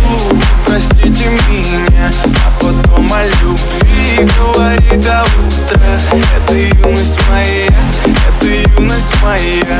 Простите 0.66 1.26
меня, 1.50 2.10
а 2.24 2.52
потом 2.60 3.12
о 3.14 3.24
любви 3.42 4.28
Говори 4.38 4.98
до 4.98 5.24
утра 5.24 6.22
Это 6.38 6.54
юность 6.54 7.20
моя, 7.30 7.68
это 8.06 8.46
юность 8.80 9.24
моя 9.24 9.80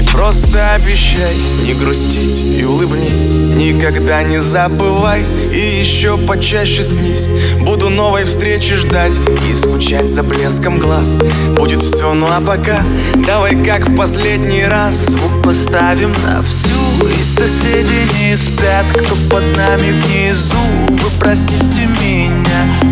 Ты 0.00 0.06
просто 0.12 0.74
обещай 0.76 1.36
не 1.66 1.74
грустить 1.74 2.58
и 2.58 2.64
улыбнись. 2.64 3.34
Никогда 3.56 4.22
не 4.22 4.40
забывай 4.40 5.22
и 5.52 5.78
еще 5.78 6.16
почаще 6.16 6.82
снись. 6.82 7.28
Буду 7.60 7.90
новой 7.90 8.24
встречи 8.24 8.76
ждать 8.76 9.18
и 9.46 9.52
скучать 9.52 10.08
за 10.08 10.22
блеском 10.22 10.78
глаз. 10.78 11.18
Будет 11.54 11.82
все, 11.82 12.14
ну 12.14 12.26
а 12.30 12.40
пока 12.40 12.82
давай 13.26 13.62
как 13.62 13.90
в 13.90 13.94
последний 13.94 14.64
раз. 14.64 14.94
Звук 14.94 15.42
поставим 15.42 16.12
на 16.24 16.40
всю 16.42 17.06
И 17.06 17.22
соседи 17.22 18.08
не 18.20 18.36
спят, 18.36 18.86
кто 18.94 19.14
под 19.28 19.44
нами 19.54 19.92
внизу. 19.92 20.56
Вы 20.88 21.10
простите 21.20 21.88
меня, 22.00 22.89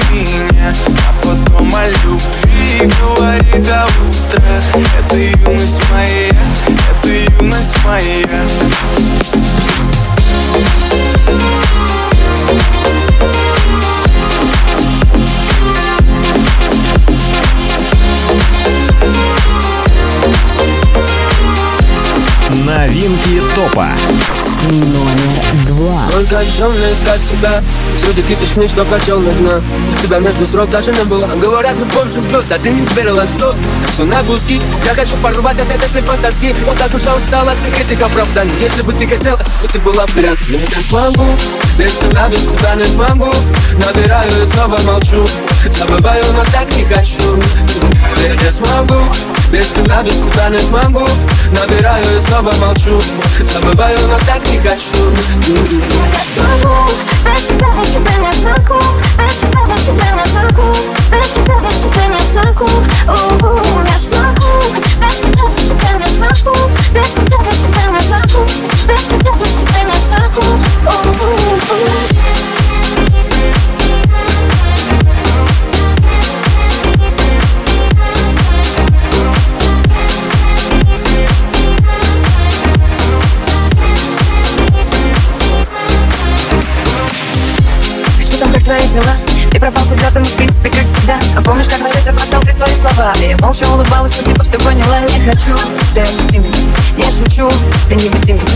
а 0.00 1.14
потом 1.22 1.74
о 1.74 1.88
любви 1.88 2.90
Говорит 3.00 3.62
до 3.62 3.86
утра 3.86 4.60
Это 4.98 5.16
юность 5.16 5.82
моя, 5.90 6.30
это 6.68 7.08
юность 7.08 7.76
моя 7.84 8.46
Новинки 22.50 23.42
топа. 23.54 23.90
Номер 24.70 25.66
два. 25.66 25.98
Сколько 26.10 26.42
еще 26.42 26.68
мне 26.68 26.92
искать 26.92 27.22
тебя? 27.26 27.62
Среди 27.96 28.20
тысяч 28.22 28.52
книг, 28.52 28.70
что 28.70 28.84
прочел 28.84 29.18
на 29.18 29.32
дно 29.32 29.60
Тебя 30.02 30.18
между 30.18 30.46
строк 30.46 30.68
даже 30.68 30.92
не 30.92 31.04
было. 31.04 31.26
Говорят, 31.26 31.76
любовь 31.78 32.12
живет, 32.12 32.44
а 32.50 32.58
ты 32.58 32.70
не 32.70 32.84
верила, 32.94 33.24
стоп. 33.26 33.54
Все 33.92 34.04
на 34.04 34.22
куски, 34.24 34.60
я 34.84 34.94
хочу 34.94 35.16
порвать 35.22 35.58
от 35.58 35.74
этой 35.74 35.88
слепой 35.88 36.18
тоски. 36.18 36.54
Вот 36.66 36.76
так 36.76 36.92
уже 36.94 37.10
устал 37.14 37.48
от 37.48 37.56
всех 37.56 37.80
этих 37.80 38.02
оправданий. 38.02 38.52
Если 38.60 38.82
бы 38.82 38.92
ты 38.92 39.06
хотела, 39.06 39.38
то 39.38 39.68
ты 39.72 39.78
была 39.78 40.04
бы 40.06 40.20
рядом. 40.20 40.38
Я 40.48 40.58
не 40.58 40.82
смогу, 40.86 41.24
без 41.78 41.92
тебя, 41.92 42.28
без 42.28 42.40
тебя 42.40 42.74
не 42.74 42.84
смогу. 42.84 43.32
Набираю 43.86 44.30
и 44.42 44.46
снова 44.46 44.78
молчу. 44.82 45.26
Забываю, 45.70 46.24
но 46.36 46.44
так 46.52 46.68
не 46.76 46.84
хочу. 46.84 47.40
Я 48.22 48.34
не 48.34 48.50
смогу, 48.52 49.02
без 49.50 49.66
тебя, 49.68 50.02
без 50.02 50.14
тебя 50.14 50.48
не 50.50 50.58
смогу 50.58 51.06
Набираю 51.50 52.04
и 52.04 52.20
снова 52.26 52.52
молчу 52.56 53.00
Забываю, 53.42 53.98
но 54.08 54.18
так 54.26 54.46
не 54.50 54.58
хочу 54.58 55.12
Я 55.38 56.22
смогу, 56.24 56.74
без 57.24 57.44
тебя, 57.44 57.68
без 57.80 57.88
тебя 57.90 58.16
не 58.18 58.32
смогу 58.34 58.80
Без 59.18 59.36
тебя, 59.36 59.62
без 59.66 59.82
тебя 59.84 60.10
не 60.12 60.26
смогу 60.26 60.68
Без 61.10 61.26
тебя, 61.30 61.56
без 61.60 61.76
тебя 61.80 62.06
не 62.08 62.20
смогу 62.30 62.68
У-у, 63.06 63.50
Я 63.86 63.98
смогу, 63.98 64.50
без 65.00 65.16
тебя, 65.20 65.44
без 65.56 65.64
тебя 65.68 65.92
не 65.98 66.06
смогу 66.06 66.56
Без 66.92 67.08
тебя, 67.12 67.38
без 67.38 67.58
тебя 67.58 67.84
не 67.90 68.00
смогу 68.00 68.42
Без 68.86 69.02
тебя, 69.06 69.32
без 69.32 69.52
тебя 69.54 69.82
не 69.84 69.96
смогу 70.00 70.48
У-у-у. 88.68 88.76
Что 88.76 89.27
Ты 89.58 89.62
пропал 89.62 89.82
куда-то, 89.86 90.20
ну 90.20 90.24
в 90.24 90.34
принципе, 90.34 90.70
как 90.70 90.84
всегда. 90.84 91.18
А 91.36 91.42
помнишь, 91.42 91.68
как 91.68 91.80
на 91.80 91.88
ветер 91.88 92.12
бросал 92.12 92.40
ты 92.42 92.52
свои 92.52 92.72
слова? 92.76 93.12
И 93.20 93.30
я 93.30 93.36
молча 93.38 93.64
улыбалась, 93.64 94.16
но 94.16 94.22
типа 94.22 94.44
все 94.44 94.56
поняла. 94.56 95.00
Не 95.00 95.18
хочу, 95.18 95.56
ты 95.92 96.02
отпусти 96.02 96.38
меня. 96.38 96.54
Не 96.96 97.10
шучу, 97.10 97.50
ты 97.88 97.96
не 97.96 98.08
пусти 98.08 98.34
меня. 98.34 98.46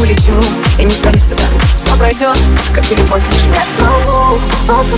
Улечу 0.00 0.32
и 0.78 0.84
не 0.84 0.94
звони 0.94 1.20
сюда. 1.20 1.44
Все 1.76 1.94
пройдет, 1.98 2.38
как 2.72 2.90
и 2.90 2.94
любовь. 2.94 3.22
Я 3.52 3.60
смогу, 3.76 4.40
без 4.56 4.72
тебя, 4.72 4.80
без 4.80 4.88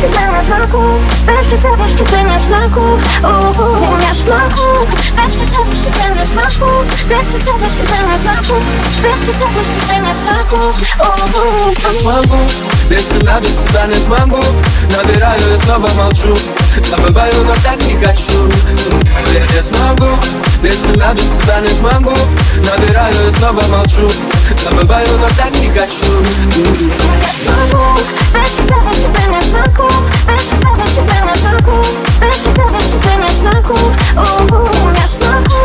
тебя 0.00 0.24
не 0.32 0.40
смогу 0.46 0.84
Без 1.26 1.44
тебя, 1.50 1.70
без 1.76 1.92
тебя 1.98 2.20
не 2.22 2.38
смогу 2.46 2.86
Без 3.12 3.12
тебя, 3.84 4.00
без 4.00 4.08
тебя 4.24 4.38
не 4.38 5.28
без 5.28 5.36
тебя, 5.36 5.62
без 5.70 5.82
тебя 5.82 6.08
не 6.14 6.24
смогу 6.24 6.84
Без 7.08 7.28
тебя, 7.28 7.52
без 7.58 7.74
тебя 7.74 7.98
не 8.02 8.18
смогу 8.18 8.54
Без 9.02 9.20
тебя, 9.22 9.46
без 9.58 9.68
тебя 9.68 9.98
не 9.98 10.14
смогу 10.14 10.72
У-у, 10.98 11.70
Я 11.70 11.92
смогу, 12.00 12.38
без 12.88 13.02
тебя, 13.18 13.40
без 13.40 13.50
тебя 13.50 13.86
не 13.86 13.94
смогу 13.94 14.42
Набираю 14.96 15.40
и 15.54 15.60
снова 15.60 15.88
молчу 15.94 16.36
Забываю, 16.90 17.34
но 17.44 17.54
так 17.62 17.82
не 17.84 17.94
хочу 17.94 18.48
Я 19.32 19.40
не 19.40 19.62
смогу, 19.62 20.16
без 20.62 20.76
тебя, 20.76 21.12
без 21.14 21.24
тебя 21.24 21.60
не 21.60 21.68
смогу 21.68 22.14
Набираю 22.56 23.30
и 23.30 23.34
снова 23.34 23.62
молчу 23.68 24.10
Забываю, 24.64 25.08
но 25.20 25.28
так 25.36 25.50
не 25.60 25.68
хочу 25.68 26.22
Я 27.20 27.32
смогу, 27.32 27.84
без 28.34 28.50
тебя, 28.52 28.76
без 28.88 28.98
тебя 28.98 29.26
не 29.26 29.42
смогу 29.42 29.88
Без 30.26 30.42
тебя, 30.46 30.70
без 30.76 30.92
тебя 30.92 31.20
не 31.24 31.34
смогу 31.36 31.84
Без 32.20 32.36
тебя, 32.40 32.64
без 32.68 32.86
тебя 32.86 33.14
не 33.16 33.30
смогу 33.38 33.78
Я 34.14 35.06
смогу, 35.06 35.57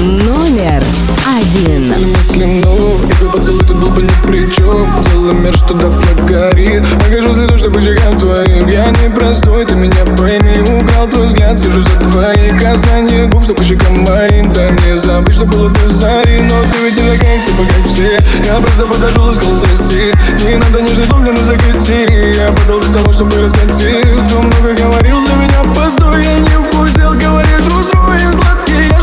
Номер 0.00 0.82
один. 1.24 1.94
Если 1.96 2.58
и 2.58 2.62
твой 2.62 3.30
поцелуй 3.30 3.60
тут 3.60 3.76
был 3.76 3.90
бы 3.90 4.02
ни 4.02 4.26
при 4.26 4.50
чем 4.50 4.88
Целый 5.04 5.34
мир, 5.34 5.56
что 5.56 5.74
так 5.74 6.26
горит. 6.26 6.82
Покажу 6.98 7.32
слезу, 7.32 7.58
что 7.58 7.70
по 7.70 7.80
щекам 7.80 8.18
твоим. 8.18 8.66
Я 8.66 8.86
не 8.86 9.08
простой, 9.08 9.64
ты 9.64 9.74
меня 9.74 10.04
пойми. 10.16 10.60
Украл 10.80 11.06
твой 11.08 11.28
взгляд, 11.28 11.56
сижу 11.56 11.80
за 11.80 11.90
твои 12.10 12.50
касания. 12.58 13.26
Губ, 13.28 13.44
что 13.44 13.54
по 13.54 13.62
щекам 13.62 14.02
моим 14.02 14.52
Дай 14.52 14.72
мне 14.72 14.96
забыть, 14.96 15.34
что 15.36 15.46
было 15.46 15.70
до 15.70 15.88
зари. 15.88 16.40
Но 16.40 16.62
ты 16.72 16.84
ведь 16.84 17.00
не 17.00 17.10
такая, 17.10 17.38
типа 17.38 17.62
все. 17.88 18.18
Я 18.46 18.60
просто 18.60 18.86
подошел 18.86 19.30
и 19.30 19.34
сказал 19.34 19.56
здрасте 19.56 20.12
Не 20.44 20.56
надо 20.56 20.82
нежный 20.82 21.06
дубль, 21.06 21.30
но 21.30 21.36
закати. 21.36 22.34
Я 22.36 22.50
подал 22.52 22.80
для 22.80 22.94
того, 22.94 23.12
чтобы 23.12 23.30
раскатить 23.40 24.26
Кто 24.26 24.42
много 24.42 24.74
говорил 24.74 25.24
за 25.24 25.34
меня, 25.36 25.62
постой 25.74 26.24
Я 26.24 26.38
не 26.40 26.66
вкусил, 26.66 27.12
говоришь, 27.12 27.66
устроим 27.66 28.32
сладкий 28.32 28.94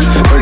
forward. 0.00 0.41